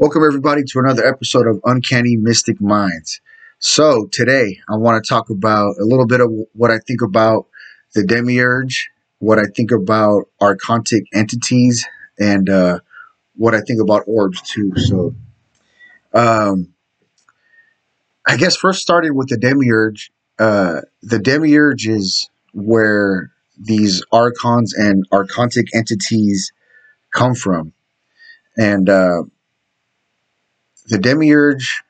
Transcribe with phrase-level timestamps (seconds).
[0.00, 3.20] Welcome, everybody, to another episode of Uncanny Mystic Minds.
[3.58, 7.48] So, today I want to talk about a little bit of what I think about
[7.94, 11.86] the demiurge, what I think about archontic entities,
[12.18, 12.78] and uh,
[13.36, 14.72] what I think about orbs, too.
[14.74, 15.14] So,
[16.14, 16.72] um,
[18.26, 25.06] I guess first starting with the demiurge, uh, the demiurge is where these archons and
[25.10, 26.52] archontic entities
[27.12, 27.74] come from.
[28.56, 29.24] And uh,
[30.90, 31.82] the demiurge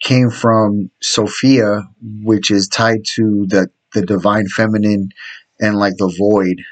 [0.00, 1.88] came from Sophia,
[2.22, 5.10] which is tied to the, the divine feminine
[5.60, 6.62] and like the void,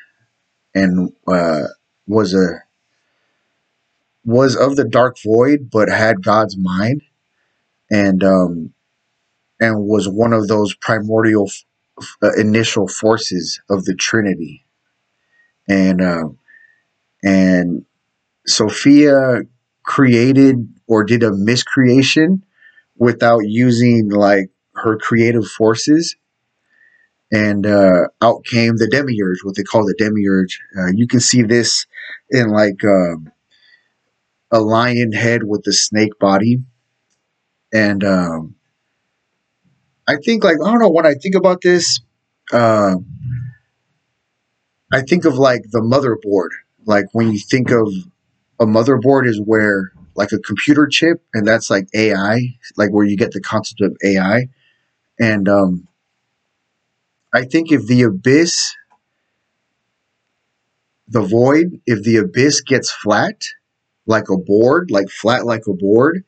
[0.75, 1.63] and uh,
[2.07, 2.63] was a
[4.25, 7.03] was of the dark void, but had God's mind,
[7.91, 8.75] and um,
[9.59, 11.49] and was one of those primordial
[12.01, 14.65] f- uh, initial forces of the Trinity,
[15.69, 16.29] and uh,
[17.25, 17.87] and
[18.47, 19.41] Sophia
[19.87, 22.45] created or did a miscreation
[22.99, 26.17] without using like her creative forces.
[27.33, 30.61] And uh, out came the demiurge what they call the demiurge.
[30.79, 31.87] Uh, you can see this
[32.31, 33.33] in like um,
[34.51, 36.59] a lion head with the snake body.
[37.73, 38.57] And um,
[40.09, 42.01] i think like i don't know when i think about this
[42.53, 42.95] uh,
[44.93, 46.51] i think of like the motherboard.
[46.85, 47.93] Like when you think of
[48.61, 52.41] a motherboard is where like a computer chip and that's like ai
[52.77, 54.49] like where you get the concept of ai
[55.21, 55.87] and um
[57.35, 58.75] i think if the abyss
[61.09, 63.43] the void if the abyss gets flat
[64.07, 66.25] like a board like flat like a board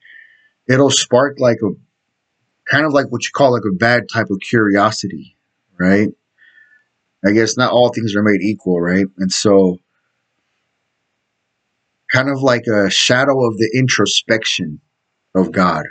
[0.69, 1.70] it'll spark like a
[2.70, 5.35] kind of like what you call like a bad type of curiosity
[5.79, 6.09] right?
[7.25, 9.07] I guess not all things are made equal right?
[9.19, 9.79] And so
[12.11, 14.81] kind of like a shadow of the introspection
[15.34, 15.84] of God.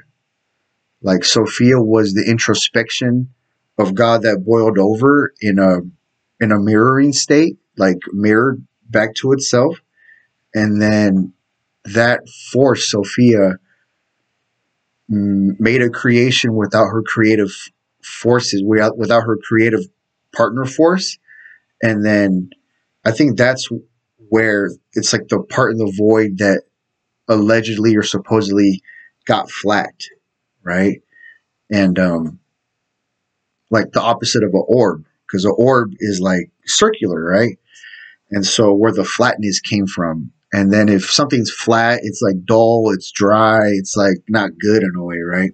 [1.01, 3.33] Like Sophia was the introspection
[3.77, 5.79] of God that boiled over in a
[6.39, 9.79] in a mirroring state, like mirrored back to itself.
[10.53, 11.33] And then
[11.85, 13.57] that force, Sophia,
[15.11, 17.51] mm, made a creation without her creative
[18.03, 19.81] forces, without without her creative
[20.35, 21.17] partner force.
[21.81, 22.49] And then
[23.05, 23.69] I think that's
[24.29, 26.63] where it's like the part in the void that
[27.27, 28.81] allegedly or supposedly
[29.25, 29.93] got flat,
[30.63, 31.01] right?
[31.71, 32.39] And um
[33.69, 37.57] like the opposite of an orb, because an orb is like circular, right?
[38.31, 40.31] And so where the flatness came from.
[40.53, 44.95] And then if something's flat, it's like dull, it's dry, it's like not good in
[44.97, 45.51] a way, right?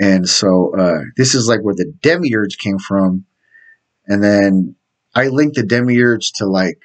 [0.00, 3.24] And so uh, this is like where the demiurge came from.
[4.06, 4.76] And then
[5.14, 6.80] I linked the demiurge to like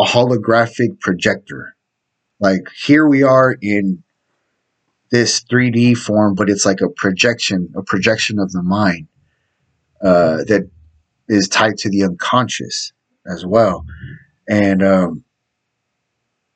[0.00, 1.76] a holographic projector.
[2.38, 4.02] Like here we are in
[5.10, 9.08] this 3D form, but it's like a projection, a projection of the mind
[10.02, 10.70] uh, that
[11.28, 12.92] is tied to the unconscious
[13.26, 13.84] as well.
[14.48, 15.24] And um,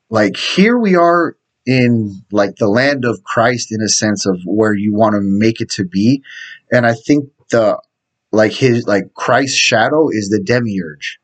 [0.08, 4.74] like here we are in like the land of Christ in a sense of where
[4.74, 6.22] you want to make it to be.
[6.72, 7.78] And I think the
[8.32, 11.18] like his like Christ's shadow is the demiurge,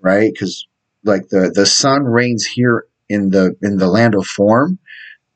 [0.00, 0.30] right?
[0.32, 0.66] Because
[1.04, 4.78] like the the sun reigns here in the in the land of form.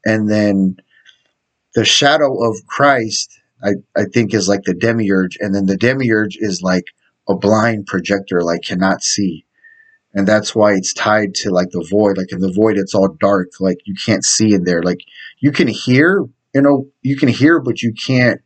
[0.05, 0.77] And then
[1.75, 3.31] the shadow of christ
[3.62, 5.37] i i think is like the demiurge.
[5.41, 6.84] And then the demiurge is like
[7.29, 9.45] a blind projector like cannot see.
[10.15, 12.17] And that's why it's tied to like the void.
[12.17, 13.49] Like in the void it's all dark.
[13.61, 14.83] Like you can't see in there.
[14.83, 15.00] Like
[15.39, 16.25] you can hear
[16.55, 18.41] you know you can hear but you can't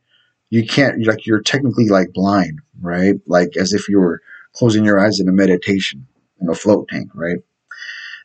[0.50, 3.15] you can't like you're technically like blind right?
[3.27, 4.21] Like as if you were
[4.54, 6.06] closing your eyes in a meditation
[6.42, 7.38] in a float tank, right?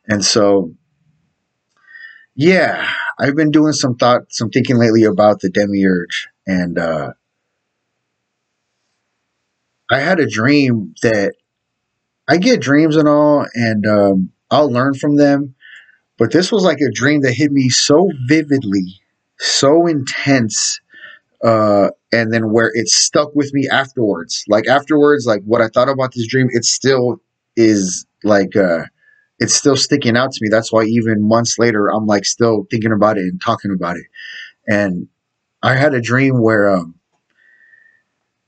[0.08, 0.74] And so,
[2.36, 2.90] yeah,
[3.20, 7.14] I've been doing some thought, some thinking lately about the demiurge, and uh,
[9.90, 11.34] I had a dream that
[12.28, 15.56] I get dreams and all, and um, I'll learn from them.
[16.18, 19.00] But this was like a dream that hit me so vividly,
[19.38, 20.80] so intense,
[21.44, 24.44] uh, and then where it stuck with me afterwards.
[24.48, 27.22] Like afterwards, like what I thought about this dream, it still
[27.56, 28.84] is like uh
[29.40, 30.50] it's still sticking out to me.
[30.50, 34.06] That's why even months later I'm like still thinking about it and talking about it.
[34.68, 35.08] And
[35.62, 36.96] I had a dream where um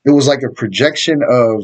[0.05, 1.63] it was like a projection of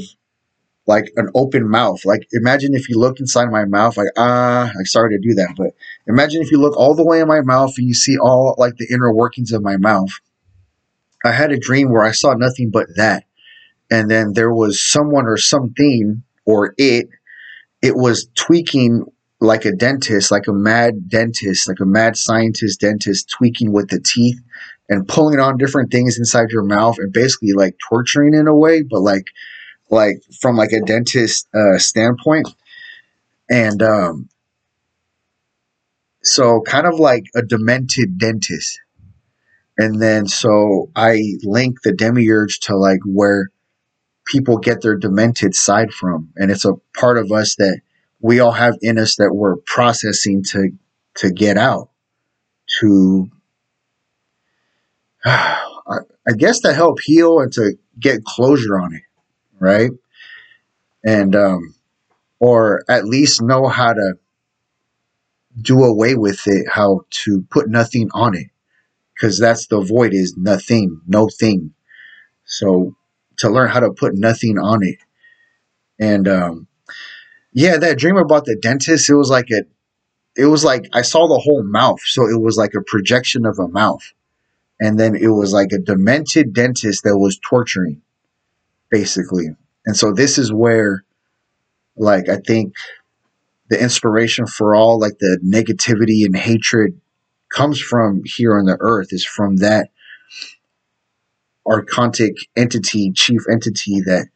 [0.88, 2.06] like an open mouth.
[2.06, 5.56] Like imagine if you look inside my mouth, like ah, I'm sorry to do that,
[5.58, 5.72] but
[6.08, 8.76] imagine if you look all the way in my mouth and you see all like
[8.78, 10.12] the inner workings of my mouth.
[11.24, 13.24] I had a dream where I saw nothing but that.
[13.90, 17.10] And then there was someone or something or it
[17.86, 19.06] it was tweaking
[19.40, 24.00] like a dentist, like a mad dentist, like a mad scientist dentist tweaking with the
[24.00, 24.40] teeth
[24.90, 28.82] and pulling on different things inside your mouth and basically like torturing in a way,
[28.82, 29.26] but like
[29.92, 32.50] like from like a dentist uh, standpoint.
[33.52, 34.30] And um
[36.24, 38.80] so kind of like a demented dentist.
[39.78, 43.52] And then so I link the demiurge to like where
[44.26, 46.34] people get their demented side from.
[46.36, 47.82] And it's a part of us that
[48.20, 50.72] we all have in us that we're processing to
[51.16, 51.90] to get out
[52.80, 53.30] to
[55.26, 59.04] I, I guess to help heal and to get closure on it
[59.60, 59.92] right?
[61.04, 61.76] And um
[62.40, 64.14] or at least know how to
[65.60, 68.48] do away with it how to put nothing on it.
[69.14, 71.74] Because that's the void is nothing no thing.
[72.44, 72.96] So
[73.38, 74.98] to learn how to put nothing on it
[76.00, 76.68] and um
[77.58, 79.64] yeah, that dream about the dentist, it was like a
[80.36, 82.02] it was like I saw the whole mouth.
[82.02, 84.04] So it was like a projection of a mouth.
[84.82, 88.02] And then it was like a demented dentist that was torturing,
[88.92, 89.46] basically.
[89.86, 91.06] And so this is where
[91.96, 92.76] like I think
[93.70, 97.00] the inspiration for all like the negativity and hatred
[97.50, 99.92] comes from here on the earth is from that
[101.68, 104.28] archontic entity, chief entity that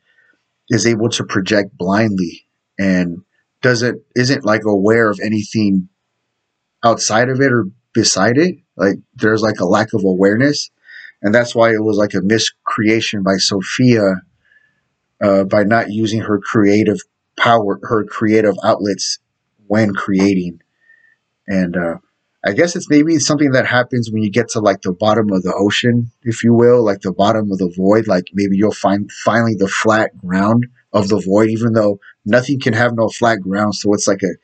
[0.70, 2.46] is able to project blindly
[2.78, 3.24] and
[3.62, 5.90] doesn't isn't like aware of anything
[6.84, 8.56] outside of it or beside it.
[8.76, 10.70] Like there's like a lack of awareness,
[11.22, 14.22] and that's why it was like a miscreation by Sophia
[15.22, 17.00] uh, by not using her creative
[17.38, 19.20] power, her creative outlets
[19.68, 20.62] when creating.
[21.48, 21.96] And uh,
[22.44, 25.44] I guess it's maybe something that happens when you get to like the bottom of
[25.44, 28.08] the ocean, if you will, like the bottom of the void.
[28.08, 32.74] Like maybe you'll find finally the flat ground of the void, even though nothing can
[32.74, 33.76] have no flat ground.
[33.76, 34.36] So it's like a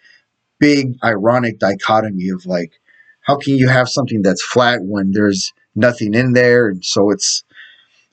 [0.59, 2.73] big ironic dichotomy of like,
[3.21, 6.67] how can you have something that's flat when there's nothing in there?
[6.67, 7.43] And so it's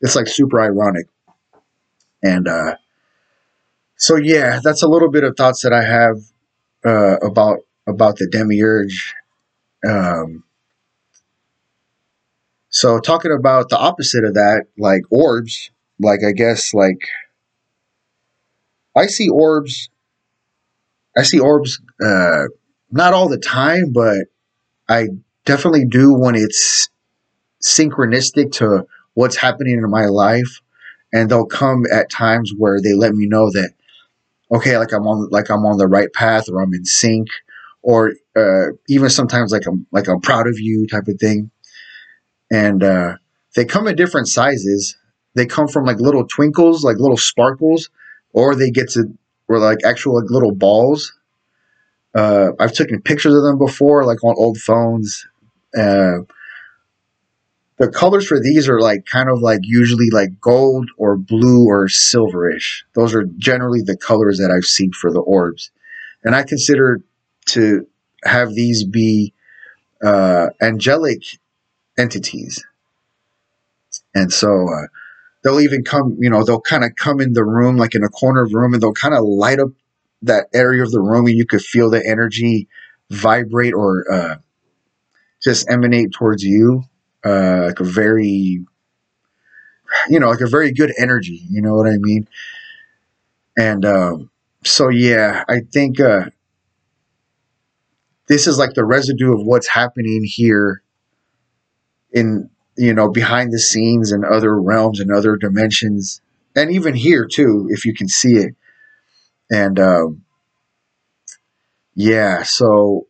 [0.00, 1.06] it's like super ironic.
[2.22, 2.76] And uh,
[3.96, 6.18] so yeah, that's a little bit of thoughts that I have
[6.84, 9.14] uh, about about the demiurge.
[9.88, 10.44] Um,
[12.68, 15.70] so talking about the opposite of that, like orbs,
[16.00, 17.00] like I guess like
[18.96, 19.88] I see orbs.
[21.16, 22.44] I see orbs uh,
[22.90, 24.26] not all the time, but
[24.88, 25.08] I
[25.44, 26.88] definitely do when it's
[27.62, 30.60] synchronistic to what's happening in my life,
[31.12, 33.72] and they'll come at times where they let me know that
[34.50, 37.28] okay, like I'm on like I'm on the right path or I'm in sync,
[37.82, 41.50] or uh, even sometimes like I'm like I'm proud of you type of thing,
[42.50, 43.16] and uh,
[43.54, 44.96] they come in different sizes.
[45.34, 47.90] They come from like little twinkles, like little sparkles,
[48.32, 49.04] or they get to
[49.48, 51.12] or like actual like little balls.
[52.14, 55.26] Uh, I've taken pictures of them before, like on old phones.
[55.76, 56.20] Uh,
[57.78, 61.86] the colors for these are like kind of like usually like gold or blue or
[61.86, 62.82] silverish.
[62.94, 65.70] Those are generally the colors that I've seen for the orbs,
[66.22, 67.00] and I consider
[67.46, 67.86] to
[68.24, 69.32] have these be
[70.02, 71.22] uh, angelic
[71.98, 72.64] entities.
[74.14, 74.86] And so uh,
[75.42, 78.08] they'll even come, you know, they'll kind of come in the room, like in a
[78.08, 79.68] corner of the room, and they'll kind of light up
[80.22, 82.68] that area of the room, and you could feel the energy
[83.10, 84.36] vibrate or uh,
[85.42, 86.84] just emanate towards you,
[87.24, 88.64] uh, like a very,
[90.08, 91.42] you know, like a very good energy.
[91.50, 92.28] You know what I mean?
[93.58, 94.30] And um,
[94.64, 96.26] so, yeah, I think uh,
[98.32, 100.82] this is like the residue of what's happening here
[102.12, 106.22] in you know, behind the scenes and other realms and other dimensions,
[106.56, 108.54] and even here too, if you can see it.
[109.50, 110.22] And um,
[111.94, 113.06] yeah, so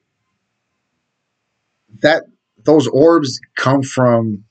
[2.02, 2.24] that
[2.64, 4.44] those orbs come from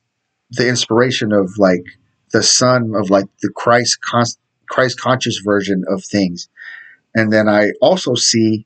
[0.51, 1.83] the inspiration of like
[2.31, 3.99] the sun of like the Christ
[4.69, 6.47] Christ conscious version of things.
[7.13, 8.65] And then I also see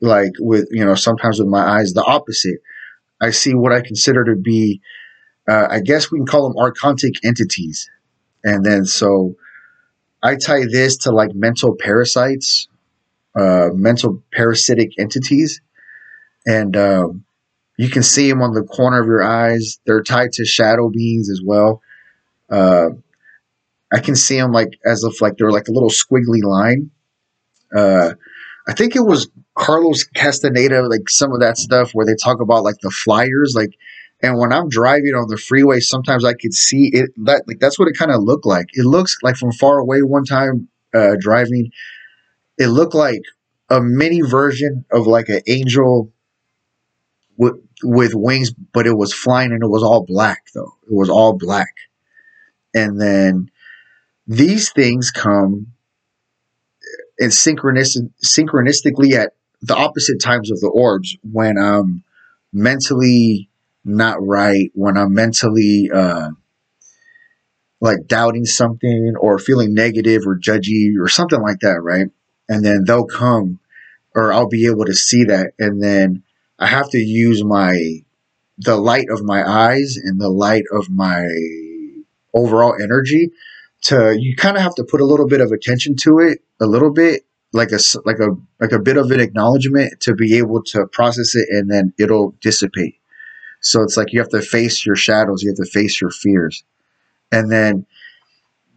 [0.00, 2.60] like with you know sometimes with my eyes the opposite.
[3.20, 4.80] I see what I consider to be
[5.48, 7.90] uh, I guess we can call them archontic entities.
[8.44, 9.34] And then so
[10.22, 12.68] I tie this to like mental parasites,
[13.34, 15.60] uh, mental parasitic entities.
[16.46, 17.24] And um,
[17.76, 19.80] you can see them on the corner of your eyes.
[19.86, 21.82] They're tied to shadow beings as well.
[22.48, 22.90] Uh,
[23.92, 26.90] I can see them like as if like they're like a little squiggly line.
[28.68, 32.64] I think it was Carlos Castaneda, like some of that stuff where they talk about
[32.64, 33.74] like the flyers, like
[34.22, 37.10] and when I'm driving on the freeway, sometimes I could see it.
[37.24, 38.66] That like that's what it kind of looked like.
[38.74, 40.02] It looks like from far away.
[40.02, 41.70] One time uh, driving,
[42.58, 43.22] it looked like
[43.70, 46.12] a mini version of like an angel
[47.36, 50.74] with with wings, but it was flying and it was all black though.
[50.82, 51.74] It was all black.
[52.74, 53.50] And then
[54.26, 55.68] these things come
[57.28, 62.02] synchronistic synchronistically at the opposite times of the orbs when I'm
[62.52, 63.50] mentally
[63.84, 66.30] not right, when I'm mentally uh,
[67.80, 72.08] like doubting something or feeling negative or judgy or something like that, right?
[72.48, 73.60] And then they'll come
[74.14, 76.22] or I'll be able to see that and then
[76.58, 78.02] I have to use my
[78.58, 81.26] the light of my eyes and the light of my
[82.34, 83.30] overall energy
[83.82, 86.66] to you kind of have to put a little bit of attention to it a
[86.66, 87.22] little bit
[87.52, 91.34] like a like a like a bit of an acknowledgement to be able to process
[91.34, 92.96] it and then it'll dissipate.
[93.60, 96.64] So it's like you have to face your shadows you have to face your fears.
[97.32, 97.86] And then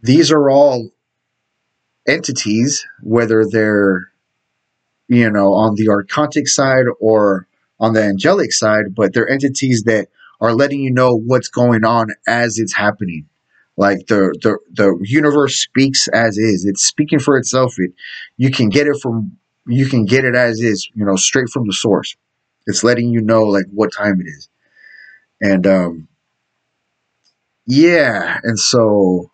[0.02, 0.90] these are all
[2.06, 4.10] entities whether they're
[5.08, 7.46] you know on the archontic side or
[7.80, 10.08] on the angelic side but they're entities that
[10.40, 13.26] are letting you know what's going on as it's happening
[13.76, 16.64] like the, the the universe speaks as is.
[16.64, 17.74] It's speaking for itself.
[17.78, 17.92] It
[18.36, 21.66] you can get it from you can get it as is, you know, straight from
[21.66, 22.16] the source.
[22.66, 24.48] It's letting you know like what time it is.
[25.40, 26.08] And um
[27.66, 29.30] yeah, and so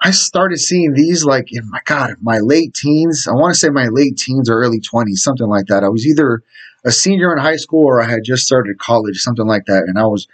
[0.00, 3.26] I started seeing these like in my god, my late teens.
[3.28, 5.84] I want to say my late teens or early 20s, something like that.
[5.84, 6.42] I was either
[6.84, 9.84] a senior in high school or I had just started college, something like that.
[9.86, 10.26] And I was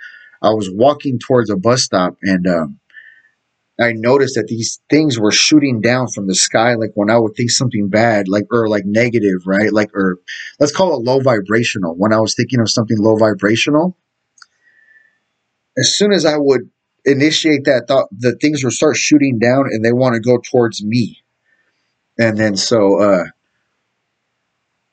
[0.47, 2.79] I was walking towards a bus stop and um,
[3.81, 6.75] I noticed that these things were shooting down from the sky.
[6.75, 9.73] Like when I would think something bad, like or like negative, right?
[9.73, 10.19] Like or
[10.61, 11.95] let's call it low vibrational.
[11.97, 13.97] When I was thinking of something low vibrational,
[15.77, 16.71] as soon as I would
[17.05, 20.83] initiate that thought, the things would start shooting down and they want to go towards
[20.83, 21.23] me.
[22.19, 23.25] And then so uh,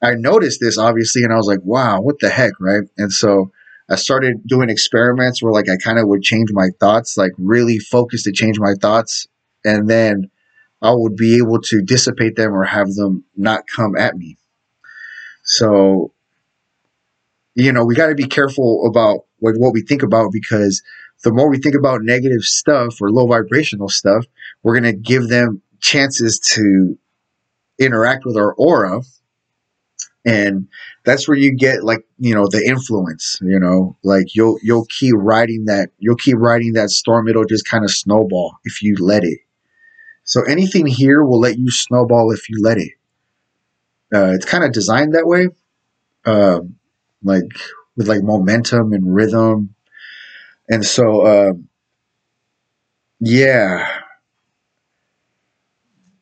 [0.01, 2.83] I noticed this obviously, and I was like, "Wow, what the heck?" Right?
[2.97, 3.51] And so
[3.89, 7.79] I started doing experiments where like I kind of would change my thoughts, like really
[7.79, 9.27] focus to change my thoughts,
[9.65, 10.29] and then
[10.81, 14.37] I would be able to dissipate them or have them not come at me.
[15.43, 16.13] So,
[17.55, 20.81] you know, we got to be careful about like what we think about because
[21.23, 24.25] the more we think about negative stuff or low vibrational stuff,
[24.61, 26.97] we're to give them chances to
[27.79, 29.01] interact with our aura
[30.25, 30.67] and
[31.03, 33.97] that's where you get like you know the influence you know?
[34.03, 37.27] Like you'll you'll keep riding that you'll keep riding that storm.
[37.27, 39.39] It'll just kind of snowball if you let it.
[40.23, 42.91] So anything here will let you snowball if you let it.
[44.13, 45.47] Uh, it's kind of designed that way
[46.25, 46.59] uh,
[47.23, 47.51] like
[47.95, 49.75] with like momentum and rhythm.
[50.69, 51.53] And so uh,
[53.19, 54.01] yeah.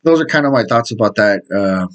[0.03, 1.88] Those are kind of my thoughts about that uh,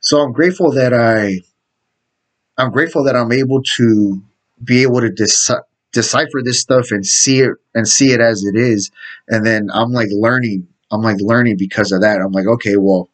[0.00, 1.40] so I'm grateful that I,
[2.60, 4.22] I'm grateful that I'm able to
[4.62, 8.56] be able to deci- decipher this stuff and see it and see it as it
[8.56, 8.90] is.
[9.28, 10.68] And then I'm like learning.
[10.90, 12.20] I'm like learning because of that.
[12.20, 13.08] I'm like, okay, well,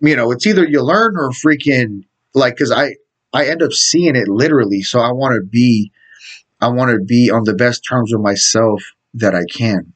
[0.00, 2.04] you know, it's either you learn or freaking
[2.34, 2.96] like, because I
[3.32, 4.82] I end up seeing it literally.
[4.82, 5.92] So I want to be,
[6.60, 8.82] I want to be on the best terms with myself
[9.14, 9.92] that I can.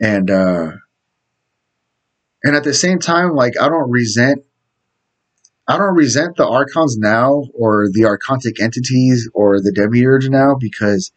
[0.00, 0.72] And uh,
[2.44, 4.44] and at the same time, like I don't resent
[5.68, 11.12] I don't resent the archons now or the archontic entities or the demiurge now because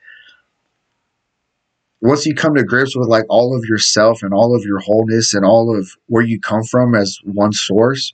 [2.00, 5.34] once you come to grips with like all of yourself and all of your wholeness
[5.34, 8.14] and all of where you come from as one source,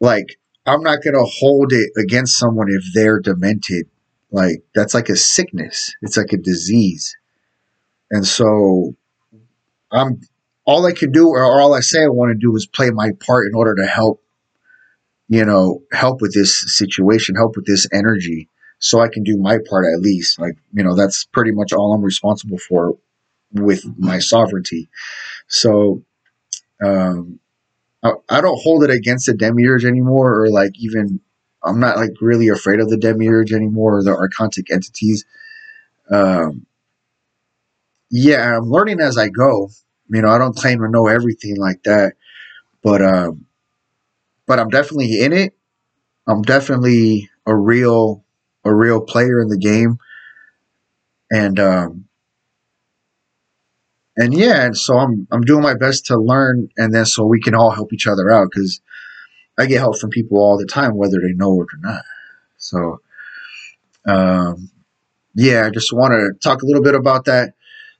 [0.00, 3.88] like I'm not gonna hold it against someone if they're demented.
[4.30, 5.94] Like that's like a sickness.
[6.02, 7.16] It's like a disease.
[8.10, 8.94] And so
[9.90, 10.20] I'm
[10.68, 13.12] all I could do, or all I say I want to do, is play my
[13.26, 14.22] part in order to help,
[15.26, 19.60] you know, help with this situation, help with this energy, so I can do my
[19.66, 20.38] part at least.
[20.38, 22.98] Like, you know, that's pretty much all I'm responsible for
[23.50, 24.90] with my sovereignty.
[25.46, 26.04] So,
[26.84, 27.40] um,
[28.02, 31.18] I, I don't hold it against the demiurge anymore, or like even
[31.64, 35.24] I'm not like really afraid of the demiurge anymore, or the archontic entities.
[36.10, 36.66] Um,
[38.10, 39.70] yeah, I'm learning as I go
[40.10, 42.14] you know, I don't claim to know everything like that,
[42.82, 43.46] but um,
[44.46, 45.54] but I'm definitely in it.
[46.26, 48.24] I'm definitely a real
[48.64, 49.98] a real player in the game,
[51.30, 52.04] and um,
[54.16, 57.40] and yeah, and so I'm I'm doing my best to learn, and then so we
[57.40, 58.80] can all help each other out because
[59.58, 62.02] I get help from people all the time, whether they know it or not.
[62.58, 63.00] So,
[64.06, 64.70] um,
[65.34, 67.54] yeah, I just want to talk a little bit about that.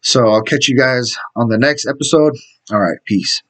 [0.09, 2.35] So I'll catch you guys on the next episode.
[2.73, 3.43] All right, peace.